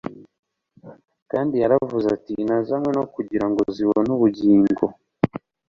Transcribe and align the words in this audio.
Kandi 1.31 1.55
yaravuze 1.63 2.07
ati: 2.15 2.33
"Nazanywe 2.47 2.89
no 2.97 3.03
kugira 3.15 3.45
ngo 3.49 3.61
zibone 3.75 4.09
ubugingo 4.17 4.83